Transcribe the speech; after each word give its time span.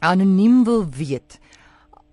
anoniem 0.00 0.64
wil 0.64 0.86
weet. 0.96 1.38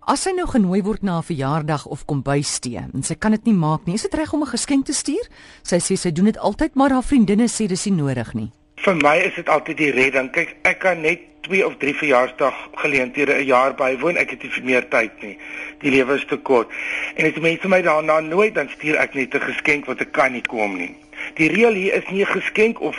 As 0.08 0.22
sy 0.24 0.32
nou 0.32 0.46
genooi 0.48 0.80
word 0.84 1.04
na 1.04 1.18
'n 1.18 1.24
verjaardag 1.24 1.86
of 1.86 2.06
kom 2.06 2.22
bystee 2.24 2.80
en 2.94 3.04
sy 3.04 3.16
kan 3.16 3.32
dit 3.32 3.46
nie 3.46 3.54
maak 3.54 3.86
nie, 3.86 3.96
is 3.96 4.04
dit 4.04 4.14
reg 4.14 4.34
om 4.34 4.42
'n 4.42 4.56
geskenk 4.56 4.86
te 4.86 4.94
stuur? 4.94 5.28
Sy 5.64 5.80
sê 5.80 5.98
sy 5.98 6.12
doen 6.12 6.26
dit 6.26 6.38
altyd, 6.38 6.76
maar 6.76 6.92
haar 6.92 7.04
vriendinne 7.04 7.48
sê 7.48 7.68
dis 7.68 7.86
nie 7.86 7.96
nodig 7.96 8.34
nie. 8.34 8.52
Vir 8.76 8.96
my 8.96 9.18
is 9.18 9.36
dit 9.36 9.50
altyd 9.50 9.78
die 9.78 9.92
redding. 9.92 10.32
Kyk, 10.32 10.56
ek 10.64 10.80
kan 10.80 11.02
net 11.02 11.20
2 11.42 11.66
of 11.66 11.78
3 11.78 11.94
verjaarsdag 11.96 12.54
geleenthede 12.74 13.34
'n 13.34 13.46
jaar 13.46 13.74
bywoon. 13.76 14.18
Ek 14.18 14.30
het 14.30 14.44
nie 14.44 14.64
meer 14.64 14.88
tyd 14.90 15.22
nie. 15.22 15.38
Die 15.80 15.92
lewe 15.92 16.16
is 16.16 16.26
te 16.26 16.38
kort. 16.38 16.70
En 17.16 17.26
as 17.26 17.40
mense 17.40 17.68
my 17.68 17.82
daarna 17.82 18.20
nooi, 18.20 18.52
dan 18.52 18.70
stuur 18.70 18.96
ek 18.96 19.14
net 19.14 19.36
'n 19.36 19.40
geskenk 19.40 19.86
wat 19.86 20.02
ek 20.02 20.12
kan 20.12 20.32
nie 20.32 20.42
kom 20.42 20.78
nie. 20.78 20.96
Die 21.36 21.50
reël 21.50 21.74
hier 21.74 21.94
is 21.94 22.10
nie 22.10 22.24
'n 22.24 22.32
geskenk 22.42 22.82
of 22.82 22.96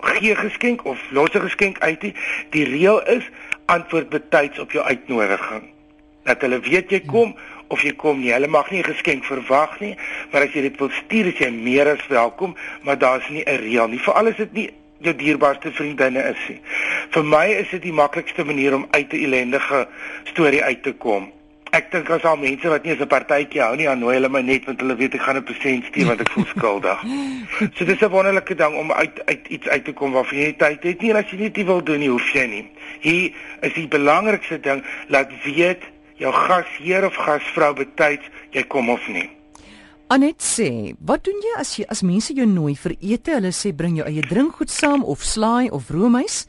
gee 0.00 0.34
geskenk 0.34 0.84
of 0.84 0.98
los 1.10 1.34
'n 1.34 1.40
geskenk 1.40 1.78
uit 1.78 2.02
nie. 2.02 2.14
Die 2.50 2.64
reël 2.64 3.06
is 3.06 3.24
antwoord 3.70 4.08
betyds 4.08 4.58
op 4.58 4.72
jou 4.74 4.84
uitnodiging. 4.84 5.62
Dat 6.26 6.42
hulle 6.44 6.60
weet 6.60 6.90
jy 6.90 7.00
kom 7.06 7.34
of 7.70 7.82
jy 7.86 7.94
kom 7.98 8.20
nie. 8.20 8.32
Hulle 8.34 8.50
mag 8.50 8.70
nie 8.70 8.82
'n 8.82 8.92
geskenk 8.92 9.24
verwag 9.24 9.80
nie, 9.80 9.96
maar 10.30 10.42
as 10.42 10.52
jy 10.52 10.62
dit 10.62 10.78
wil 10.78 10.90
stuur, 10.90 11.26
is 11.26 11.38
jy 11.38 11.50
meer 11.50 11.88
as 11.88 12.06
welkom, 12.08 12.56
maar 12.82 12.98
daar's 12.98 13.28
nie 13.28 13.44
'n 13.46 13.60
reël 13.62 13.88
nie. 13.88 13.98
Veral 13.98 14.26
is 14.26 14.36
dit 14.36 14.52
nie 14.52 14.70
jou 14.98 15.14
dierbaarste 15.16 15.72
vriendinne 15.72 16.22
is 16.22 16.48
nie. 16.48 16.60
Vir 17.10 17.24
my 17.24 17.46
is 17.46 17.70
dit 17.70 17.82
die 17.82 17.92
maklikste 17.92 18.44
manier 18.44 18.74
om 18.74 18.86
uit 18.90 19.12
'n 19.12 19.24
ellendige 19.24 19.88
storie 20.24 20.62
uit 20.62 20.82
te 20.82 20.92
kom. 20.92 21.32
Ek 21.70 21.92
dink 21.92 22.08
as 22.10 22.24
al 22.26 22.38
mense 22.40 22.66
wat 22.68 22.82
nie 22.82 22.90
eens 22.90 23.02
'n 23.02 23.06
partytjie 23.06 23.62
hou 23.62 23.76
nie, 23.76 23.86
dan 23.86 24.00
nooi 24.00 24.14
hulle 24.16 24.28
my 24.28 24.40
net 24.42 24.64
want 24.66 24.80
hulle 24.80 24.96
weet 24.96 25.14
ek 25.14 25.22
gaan 25.22 25.36
'n 25.36 25.44
present 25.44 25.84
stuur 25.86 26.06
want 26.06 26.20
ek 26.20 26.30
voel 26.34 26.46
skuldig. 26.54 26.98
so 27.76 27.84
dis 27.84 28.02
'n 28.02 28.10
wonderlike 28.10 28.54
ding 28.54 28.74
om 28.74 28.92
uit 28.92 29.20
uit 29.26 29.46
iets 29.48 29.68
uit 29.68 29.84
te 29.84 29.92
kom 29.92 30.12
waarvan 30.12 30.38
jy 30.38 30.44
nie 30.46 30.56
tyd 30.56 30.82
het 30.82 31.00
nie 31.00 31.10
en 31.10 31.16
as 31.16 31.30
jy 31.30 31.38
nie 31.38 31.50
dit 31.50 31.66
wil 31.66 31.82
doen 31.82 31.98
nie, 31.98 32.10
hoef 32.10 32.32
jy 32.32 32.46
nie. 32.46 32.64
Hier 33.00 33.32
is 33.62 33.72
die 33.72 33.88
belangrikste 33.88 34.60
ding, 34.60 34.82
laat 35.08 35.30
weet 35.44 35.82
jou 36.16 36.32
gasheer 36.32 37.06
of 37.06 37.14
gasvrou 37.14 37.74
betyds 37.74 38.26
jy 38.50 38.62
kom 38.66 38.90
of 38.90 39.08
nie. 39.08 39.30
Anet 40.10 40.42
sê, 40.42 40.96
wat 40.98 41.22
doen 41.24 41.38
jy 41.38 41.54
as 41.60 41.76
jy 41.78 41.84
as 41.86 42.02
mense 42.02 42.34
jou 42.34 42.46
nooi 42.46 42.74
vir 42.74 42.96
ete? 42.98 43.30
Hulle 43.36 43.52
sê 43.54 43.70
bring 43.70 43.96
jou 43.96 44.06
eie 44.10 44.24
drinkgoed 44.26 44.70
saam 44.70 45.04
of 45.04 45.22
slaai 45.22 45.70
of 45.70 45.90
roomys. 45.94 46.48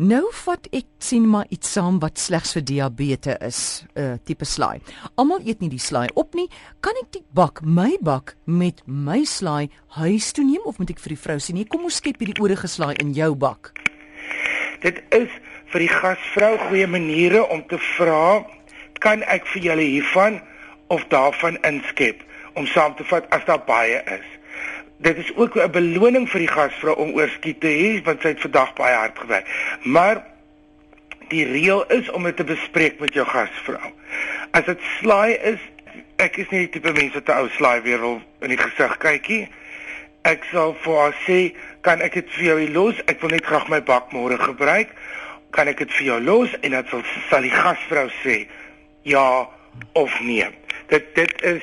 Nou 0.00 0.30
vat 0.46 0.64
ek 0.72 0.86
sien 1.04 1.26
maar 1.28 1.44
iets 1.52 1.74
saam 1.74 1.98
wat 2.00 2.16
slegs 2.16 2.54
vir 2.56 2.62
diabetes 2.64 3.36
is, 3.44 3.58
'n 3.92 4.00
uh, 4.00 4.14
tipe 4.24 4.46
slaai. 4.48 4.80
Almal 5.20 5.44
eet 5.44 5.60
nie 5.60 5.68
die 5.68 5.78
slaai 5.78 6.08
op 6.14 6.32
nie. 6.34 6.48
Kan 6.80 6.96
ek 7.02 7.12
die 7.12 7.24
bak, 7.34 7.60
my 7.60 7.98
bak 8.00 8.34
met 8.46 8.80
my 8.86 9.24
slaai 9.24 9.68
huis 10.00 10.32
toe 10.32 10.44
neem 10.44 10.64
of 10.64 10.78
moet 10.78 10.90
ek 10.90 11.00
vir 11.04 11.12
die 11.12 11.20
vrou 11.20 11.36
sê 11.36 11.52
nee, 11.52 11.68
kom 11.68 11.84
ons 11.84 12.00
skep 12.00 12.16
hierdie 12.16 12.40
oorige 12.40 12.68
slaai 12.68 12.96
in 12.96 13.12
jou 13.12 13.34
bak? 13.34 13.76
Dit 14.80 15.04
is 15.12 15.28
vir 15.68 15.80
die 15.80 15.92
gasvrou 15.92 16.56
goeie 16.70 16.86
maniere 16.86 17.44
om 17.52 17.60
te 17.68 17.76
vra, 17.98 18.40
kan 19.04 19.20
ek 19.28 19.44
vir 19.52 19.62
julle 19.62 19.84
hiervan 19.84 20.40
of 20.88 21.04
daarvan 21.12 21.60
inskep 21.60 22.24
om 22.56 22.64
saam 22.66 22.96
te 22.96 23.04
vat 23.04 23.28
as 23.36 23.44
daar 23.44 23.60
baie 23.68 24.00
is 24.16 24.39
dit 25.00 25.16
is 25.16 25.36
ook 25.36 25.56
'n 25.56 25.70
beloning 25.70 26.28
vir 26.30 26.38
die 26.38 26.48
gasvrou 26.48 26.96
om 26.96 27.14
oorskiet 27.14 27.60
te 27.60 27.72
hê 27.72 28.02
want 28.04 28.20
sy 28.20 28.28
het 28.28 28.40
vandag 28.40 28.74
baie 28.74 28.96
hard 28.96 29.18
gewerk. 29.18 29.46
Maar 29.82 30.24
die 31.28 31.44
reël 31.44 31.86
is 31.86 32.10
om 32.10 32.22
dit 32.22 32.36
te 32.36 32.44
bespreek 32.44 33.00
met 33.00 33.14
jou 33.14 33.26
gasvrou. 33.26 33.92
As 34.50 34.64
dit 34.64 34.80
slaai 34.98 35.34
is, 35.34 35.60
ek 36.16 36.36
is 36.36 36.48
nie 36.50 36.66
die 36.66 36.68
tipe 36.68 36.92
mens 36.92 37.14
wat 37.14 37.28
'n 37.28 37.38
ou 37.38 37.48
slaai 37.48 37.80
weer 37.80 38.00
wil 38.00 38.22
in 38.40 38.48
die 38.48 38.58
gesig 38.58 38.96
kykie. 38.98 39.48
Ek 40.22 40.44
sal 40.52 40.76
vir 40.82 40.96
haar 40.96 41.16
sê, 41.26 41.54
"Kan 41.80 42.00
ek 42.00 42.12
dit 42.12 42.30
vir 42.30 42.44
jou 42.44 42.68
los? 42.68 42.94
Ek 43.06 43.20
wil 43.20 43.30
net 43.30 43.46
graag 43.46 43.68
my 43.68 43.82
bak 43.82 44.12
môre 44.12 44.38
gebruik. 44.38 44.88
Kan 45.50 45.68
ek 45.68 45.78
dit 45.78 45.92
vir 45.92 46.06
jou 46.06 46.20
los?" 46.20 46.60
En 46.60 46.70
dan 46.70 46.86
sal 46.90 47.02
sal 47.30 47.42
die 47.42 47.50
gasvrou 47.50 48.10
sê, 48.24 48.48
"Ja 49.02 49.48
of 49.92 50.20
nee." 50.20 50.46
Dit 50.88 51.14
dit 51.14 51.42
is 51.42 51.62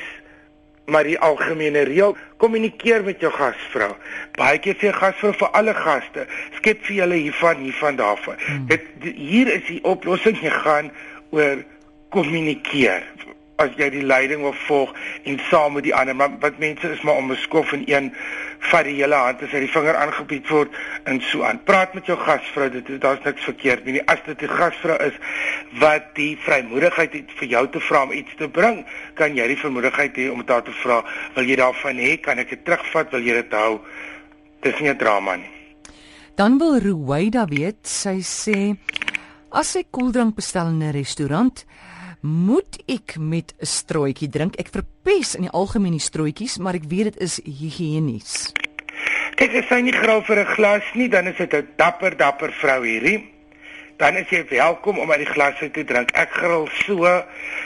maar 0.88 1.04
die 1.04 1.20
algemene 1.20 1.84
reël 1.88 2.16
kommunikeer 2.40 3.04
met 3.04 3.20
jou 3.20 3.32
gasvrou. 3.34 3.92
Baie 4.40 4.60
keer 4.64 4.78
sê 4.80 4.94
gasvrou 4.96 5.34
vir 5.36 5.50
alle 5.60 5.74
gaste, 5.76 6.28
skep 6.60 6.86
vir 6.88 7.02
julle 7.02 7.20
hiervan, 7.20 7.64
hiervan 7.66 8.00
daarvan. 8.00 8.40
Hmm. 8.46 8.68
Dit 8.72 8.88
hier 9.04 9.52
is 9.52 9.66
die 9.68 9.82
oplossing, 9.84 10.40
jy 10.42 10.54
gaan 10.64 10.92
oor 11.36 11.64
kommunikeer 12.16 13.04
as 13.58 13.74
jy 13.78 13.90
die 13.94 14.06
leiding 14.06 14.44
wil 14.46 14.56
volg 14.68 14.94
en 15.26 15.40
saam 15.50 15.78
met 15.78 15.88
die 15.88 15.96
ander 15.96 16.16
maar 16.16 16.36
wat 16.44 16.60
mense 16.62 16.92
is 16.94 17.02
maar 17.02 17.18
om 17.18 17.32
'n 17.32 17.42
skof 17.42 17.72
in 17.74 17.84
een 17.90 18.14
vat 18.60 18.86
die 18.86 18.96
hele 18.98 19.16
hand 19.16 19.42
as 19.42 19.52
hy 19.52 19.62
die 19.64 19.72
vinger 19.72 19.96
aangebied 19.96 20.50
word 20.50 20.76
en 21.06 21.22
so 21.30 21.44
aan. 21.48 21.60
Praat 21.66 21.94
met 21.98 22.06
jou 22.10 22.18
gasvrou 22.20 22.70
dit 22.74 22.90
daar's 23.02 23.24
niks 23.26 23.46
verkeerd 23.48 23.86
nie. 23.86 24.02
As 24.08 24.20
dit 24.26 24.42
'n 24.42 24.58
gasvrou 24.60 24.98
is 25.04 25.14
wat 25.80 26.16
die 26.16 26.38
vrymoedigheid 26.46 27.14
het 27.14 27.32
vir 27.40 27.48
jou 27.48 27.68
te 27.68 27.80
vra 27.80 28.04
om 28.04 28.12
iets 28.12 28.36
te 28.38 28.48
bring 28.48 28.86
kan 29.16 29.36
jy 29.36 29.48
die 29.48 29.58
vermoedigheid 29.58 30.16
hê 30.16 30.32
om 30.32 30.46
daar 30.46 30.64
te 30.64 30.72
vra 30.84 31.04
wil 31.36 31.46
jy 31.46 31.56
daarvan 31.56 31.98
hê? 31.98 32.22
Kan 32.22 32.40
ek 32.40 32.50
dit 32.50 32.66
terugvat? 32.66 33.12
Wil 33.12 33.22
jy 33.22 33.34
dit 33.34 33.54
hou? 33.54 33.80
Dis 34.62 34.80
nie 34.80 34.90
'n 34.90 34.98
drama 34.98 35.36
nie. 35.36 35.50
Dan 36.36 36.58
wil 36.58 36.78
Ruwaida 36.80 37.46
weet 37.46 37.88
sy 37.88 38.20
sê 38.22 38.78
as 39.52 39.76
ek 39.76 39.88
koeldrank 39.92 40.36
bestel 40.36 40.68
in 40.68 40.84
'n 40.84 40.92
restaurant 40.92 41.66
moet 42.22 42.80
ek 42.88 43.18
met 43.20 43.54
'n 43.60 43.66
strooitjie 43.66 44.30
drink. 44.30 44.56
Ek 44.56 44.70
verpes 44.72 45.36
in 45.36 45.42
die 45.42 45.52
algemeen 45.52 45.92
die 45.92 46.00
strooitjies, 46.00 46.58
maar 46.58 46.74
ek 46.74 46.88
weet 46.88 47.04
dit 47.04 47.18
is 47.18 47.40
higiënies. 47.44 48.52
Kyk, 49.36 49.54
as 49.54 49.70
jy 49.70 49.82
nie 49.82 49.94
graag 49.94 50.26
vir 50.26 50.40
'n 50.40 50.54
glas 50.56 50.84
nie, 50.94 51.10
dan 51.10 51.28
is 51.28 51.38
dit 51.38 51.54
'n 51.54 51.68
dapper 51.78 52.18
dapper 52.18 52.52
vrou 52.52 52.84
hierdie. 52.86 53.30
Dan 53.98 54.16
is 54.18 54.30
jy 54.30 54.46
welkom 54.50 55.00
om 55.00 55.12
uit 55.12 55.20
die 55.20 55.34
glas 55.34 55.56
uit 55.62 55.74
te 55.74 55.84
drink. 55.84 56.12
Ek 56.12 56.30
gril 56.30 56.68
so 56.86 57.04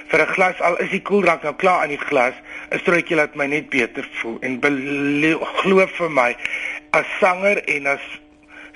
vir 0.08 0.22
'n 0.22 0.34
glas 0.34 0.62
al 0.62 0.78
is 0.78 0.90
die 0.90 1.02
koeldrank 1.02 1.44
nou 1.44 1.54
klaar 1.56 1.82
aan 1.82 1.90
die 1.90 1.98
glas. 1.98 2.34
'n 2.72 2.80
Strooitjie 2.80 3.16
laat 3.16 3.36
my 3.36 3.48
net 3.48 3.70
beter 3.70 4.08
voel 4.22 4.38
en 4.42 4.60
glo 5.62 5.88
vir 5.88 6.10
my 6.10 6.36
as 6.92 7.06
sanger 7.20 7.64
en 7.68 7.88
as 7.88 8.02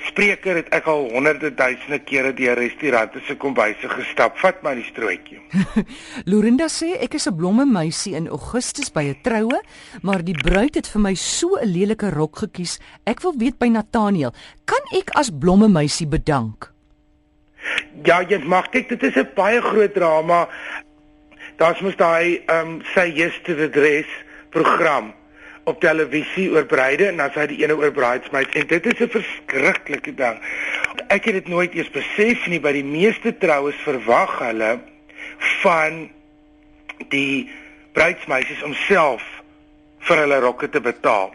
spreker 0.09 0.57
het 0.59 0.69
ek 0.75 0.88
al 0.91 1.07
honderde 1.11 1.51
duisende 1.55 1.99
kere 2.05 2.31
deur 2.35 2.57
restaurante 2.59 3.21
se 3.27 3.35
kombuise 3.41 3.89
gestap. 3.89 4.38
Vat 4.41 4.61
maar 4.66 4.77
die 4.79 4.85
strootjie. 4.88 5.39
Lorinda 6.31 6.67
sê 6.71 6.93
ek 7.05 7.17
is 7.19 7.27
'n 7.27 7.35
blomme 7.35 7.66
meisie 7.66 8.16
in 8.16 8.27
Augustus 8.27 8.91
by 8.91 9.03
'n 9.09 9.19
troue, 9.23 9.59
maar 10.01 10.23
die 10.23 10.38
bruid 10.38 10.75
het 10.75 10.88
vir 10.88 11.01
my 11.01 11.13
so 11.16 11.57
'n 11.57 11.67
lelike 11.67 12.09
rok 12.09 12.38
gekies. 12.45 12.79
Ek 13.05 13.21
wil 13.21 13.33
weet 13.38 13.57
by 13.57 13.67
Nathaniel, 13.67 14.33
kan 14.66 14.83
ek 14.91 15.11
as 15.16 15.29
blomme 15.29 15.67
meisie 15.67 16.07
bedank? 16.07 16.72
Ja, 18.05 18.22
jy 18.22 18.37
mag 18.45 18.69
kyk, 18.69 18.89
dit 18.89 19.03
is 19.03 19.16
'n 19.16 19.29
baie 19.35 19.61
groot 19.61 19.93
drama. 19.93 20.47
Daar's 21.57 21.81
mos 21.81 21.95
daai 21.95 22.43
ehm 22.47 22.67
um, 22.67 22.81
say 22.93 23.09
yes 23.09 23.33
to 23.43 23.55
the 23.55 23.69
dress 23.69 24.07
program 24.49 25.13
op 25.66 25.80
televisie 25.81 26.50
oor 26.53 26.66
bruide 26.70 27.08
en 27.09 27.18
dan 27.18 27.31
sy 27.34 27.46
die 27.50 27.62
ene 27.64 27.76
oor 27.78 27.94
bridesmaids 27.94 28.58
en 28.59 28.68
dit 28.70 28.86
is 28.86 29.00
'n 29.02 29.09
verskriklike 29.09 30.14
ding. 30.14 30.38
Ek 31.08 31.26
het 31.26 31.34
dit 31.34 31.48
nooit 31.48 31.74
eers 31.74 31.90
besef 31.90 32.48
nie 32.48 32.59
by 32.59 32.72
die 32.72 32.84
meeste 32.84 33.38
troues 33.38 33.76
verwag 33.84 34.40
hulle 34.40 34.80
van 35.62 36.09
die 37.09 37.50
bruidsmeisies 37.94 38.64
om 38.64 38.74
self 38.74 39.24
vir 40.00 40.18
hulle 40.18 40.40
rokke 40.40 40.70
te 40.70 40.81
betaal. 40.81 41.34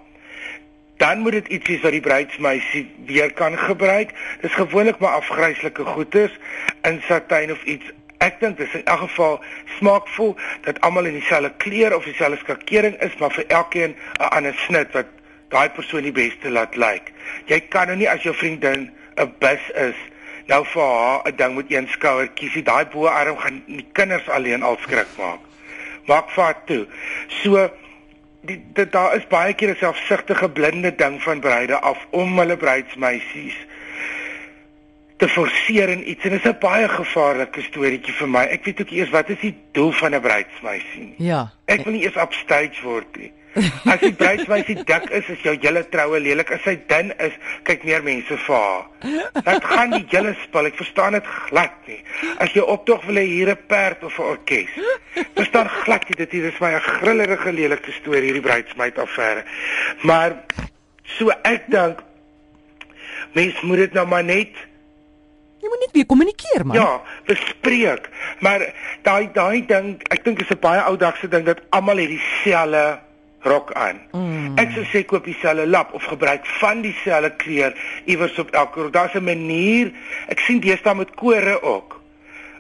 Dan 0.97 1.19
moet 1.19 1.33
dit 1.33 1.49
iets 1.49 1.69
wees 1.69 1.81
wat 1.81 1.97
die 1.97 2.05
bruidsmeisie 2.05 2.85
weer 3.07 3.33
kan 3.33 3.59
gebruik. 3.59 4.13
Dis 4.41 4.53
gewoonlik 4.53 4.99
maar 4.99 5.17
afgryslike 5.23 5.85
goeder 5.85 6.39
in 6.83 7.01
satijn 7.09 7.53
of 7.53 7.63
iets 7.65 7.85
Ek 8.21 8.37
dink 8.41 8.59
dit 8.59 8.67
is 8.69 8.75
in 8.77 8.85
elk 8.85 9.07
geval 9.07 9.39
smaakvol 9.79 10.35
dat 10.67 10.81
almal 10.85 11.09
in 11.09 11.17
dieselfde 11.17 11.53
kleur 11.57 11.95
of 11.97 12.05
dieselfde 12.05 12.37
skakering 12.43 12.99
is, 13.01 13.17
maar 13.17 13.33
vir 13.33 13.47
elkeen 13.49 13.95
'n 13.97 14.29
ander 14.37 14.55
snit 14.67 14.93
wat 14.93 15.09
daai 15.49 15.71
persoon 15.71 16.03
die 16.03 16.13
beste 16.13 16.51
laat 16.51 16.77
lyk. 16.77 16.85
Like. 16.85 17.13
Jy 17.47 17.61
kan 17.73 17.87
nou 17.87 17.97
nie 17.97 18.11
as 18.11 18.23
jou 18.23 18.35
vriendin 18.35 18.91
'n 19.17 19.35
bus 19.39 19.71
is, 19.75 19.97
nou 20.47 20.65
vir 20.65 20.83
haar 20.83 21.23
'n 21.25 21.37
ding 21.37 21.55
met 21.57 21.73
een 21.73 21.89
skouer 21.89 22.29
kiesie, 22.29 22.63
daai 22.63 22.85
boarm 22.85 23.39
gaan 23.39 23.63
die 23.67 23.87
kinders 23.93 24.29
alleen 24.29 24.63
al 24.63 24.77
skrik 24.81 25.17
maak. 25.17 25.41
Maak 26.07 26.31
vat 26.31 26.67
toe. 26.67 26.87
So 27.43 27.71
die, 28.41 28.65
die 28.75 28.89
daar 28.89 29.17
is 29.17 29.27
baie 29.27 29.55
keer 29.55 29.71
'n 29.71 29.77
selfsugtige 29.77 30.49
blinde 30.49 30.95
ding 30.95 31.23
van 31.23 31.41
bruide 31.41 31.81
af 31.81 31.99
om 32.11 32.39
hulle 32.39 32.57
bruidsmeisies 32.57 33.57
te 35.21 35.29
forceer 35.29 35.93
in 35.93 36.07
iets 36.11 36.25
en 36.25 36.31
dit 36.37 36.41
is 36.45 36.51
'n 36.51 36.59
baie 36.61 36.89
gevaarlike 36.89 37.63
storieetjie 37.63 38.15
vir 38.21 38.29
my. 38.29 38.45
Ek 38.57 38.65
weet 38.65 38.81
ook 38.81 38.91
eers 38.91 39.11
wat 39.11 39.29
is 39.29 39.41
die 39.41 39.55
doel 39.73 39.93
van 39.93 40.15
'n 40.15 40.21
bruidsmeisie 40.21 41.01
nie. 41.01 41.15
Ja. 41.19 41.53
Ek 41.67 41.85
wil 41.85 41.93
nie 41.93 42.03
eers 42.03 42.17
upstage 42.17 42.83
word 42.83 43.17
nie. 43.17 43.33
As 43.85 43.99
die 44.01 44.13
bruidsmeisie 44.15 44.77
dik 44.91 45.09
is, 45.11 45.29
is 45.29 45.43
jou 45.43 45.57
hele 45.61 45.83
troue 45.89 46.21
lelik. 46.21 46.53
As 46.55 46.63
sy 46.63 46.77
dun 46.87 47.11
is, 47.19 47.35
kyk 47.67 47.85
meer 47.85 48.03
mense 48.03 48.37
vir 48.47 48.57
haar. 48.57 48.87
Dit 49.43 49.65
gaan 49.65 49.91
nie 49.91 50.05
julle 50.13 50.37
spel. 50.45 50.71
Ek 50.71 50.79
verstaan 50.79 51.19
dit 51.19 51.27
glad 51.27 51.75
nie. 51.91 51.99
As 52.39 52.55
jy 52.55 52.63
optog 52.63 53.05
wil 53.09 53.21
hê 53.21 53.27
hier 53.27 53.51
'n 53.51 53.59
perd 53.67 54.05
of 54.05 54.19
'n 54.19 54.23
orkes. 54.23 54.71
Verstaan 55.35 55.69
glad 55.69 56.09
nie 56.09 56.17
dit 56.17 56.33
hier 56.33 56.45
is 56.45 56.61
my 56.61 56.73
'n 56.75 56.81
grillerige 56.81 57.53
lelike 57.53 57.93
storie 57.93 58.31
hierdie 58.31 58.47
bruidsmeid 58.49 58.99
affære. 58.99 59.45
Maar 60.03 60.45
so 61.19 61.31
ek 61.43 61.67
dink 61.69 61.99
mens 63.35 63.61
moet 63.63 63.77
dit 63.77 63.93
nou 63.93 64.07
maar 64.07 64.25
net 64.25 64.70
Jy 65.61 65.69
moet 65.69 65.83
net 65.85 65.93
weer 65.93 66.07
kommunikeer 66.07 66.65
man. 66.67 66.77
Ja, 66.77 67.03
bespreek. 67.29 68.09
Maar 68.41 68.65
daai 69.05 69.29
daai 69.33 69.67
ding, 69.67 70.01
ek 70.09 70.25
dink 70.25 70.41
is 70.41 70.51
'n 70.51 70.61
baie 70.61 70.81
oudagse 70.81 71.29
ding 71.29 71.45
dat 71.45 71.61
almal 71.69 71.97
het 71.97 72.09
dieselfde 72.09 72.99
rok 73.41 73.73
aan. 73.73 74.01
Mm. 74.13 74.59
Ek 74.59 74.73
sou 74.73 74.85
sê 74.85 75.05
koop 75.05 75.25
dieselfde 75.25 75.67
lap 75.67 75.93
of 75.93 76.05
gebruik 76.05 76.47
van 76.47 76.81
dieselfde 76.81 77.37
kleur 77.37 77.77
iewers 78.05 78.39
op 78.39 78.51
elke. 78.51 78.91
Daar's 78.91 79.15
'n 79.15 79.25
manier. 79.25 79.93
Ek 80.29 80.39
sien 80.39 80.61
deesdae 80.61 80.95
met 80.95 81.15
kore 81.15 81.63
ook 81.63 82.00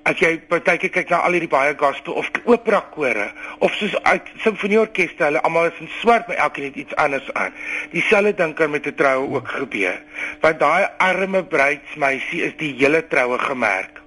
as 0.09 0.21
jy 0.21 0.39
partykeer 0.49 0.93
kyk 0.95 1.11
na 1.13 1.21
al 1.27 1.37
hierdie 1.37 1.51
baie 1.51 1.75
gospel 1.79 2.17
of 2.21 2.29
opera 2.45 2.81
kore 2.95 3.27
of 3.65 3.75
soos 3.79 3.97
uit 4.09 4.31
simfonieorkeste 4.45 5.27
hulle 5.27 5.43
almal 5.45 5.69
is 5.69 5.81
in 5.85 5.91
swart 6.01 6.29
maar 6.29 6.41
elkeen 6.47 6.69
het 6.71 6.79
iets 6.85 6.97
anders 6.97 7.29
aan. 7.35 7.53
Dieselfde 7.93 8.35
ding 8.39 8.55
kan 8.55 8.71
met 8.71 8.87
'n 8.87 8.95
troue 8.95 9.29
ook 9.37 9.49
gebeur. 9.49 10.01
Want 10.41 10.61
daai 10.61 10.89
arme 10.99 11.45
bruidsmeisie 11.45 12.43
is 12.43 12.57
die 12.57 12.75
hele 12.79 13.07
troue 13.09 13.39
gemerk. 13.39 14.01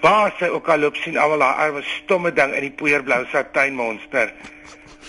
Waar 0.00 0.32
sy 0.38 0.48
ook 0.48 0.68
al 0.68 0.78
loop 0.78 0.96
sien 0.96 1.18
almal 1.18 1.38
daai 1.38 1.56
arme 1.66 1.82
stomme 1.82 2.32
ding 2.32 2.52
in 2.54 2.60
die 2.60 2.76
poeierblou 2.76 3.24
satijnmonster. 3.32 4.32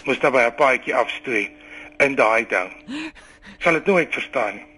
Moes 0.06 0.20
daar 0.20 0.32
by 0.32 0.48
'n 0.48 0.56
paadjie 0.56 0.96
afstoei 0.96 1.50
in 1.98 2.16
daai 2.16 2.46
ding. 2.48 2.72
Sal 3.60 3.74
dit 3.74 3.86
nooit 3.86 4.14
verstaan 4.14 4.56
nie. 4.56 4.77